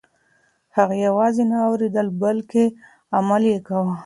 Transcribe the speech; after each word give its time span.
هغې 0.75 0.97
یوازې 1.07 1.43
نه 1.51 1.57
اورېدل 1.67 2.07
بلکه 2.21 2.63
عمل 3.17 3.43
یې 3.51 3.59
کاوه. 3.67 3.95